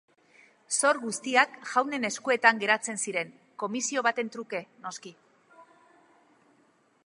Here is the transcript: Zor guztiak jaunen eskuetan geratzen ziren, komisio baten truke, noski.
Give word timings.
Zor 0.77 0.99
guztiak 1.03 1.59
jaunen 1.73 2.07
eskuetan 2.09 2.63
geratzen 2.63 2.99
ziren, 3.05 3.29
komisio 3.65 4.05
baten 4.09 4.35
truke, 4.37 4.65
noski. 4.87 5.15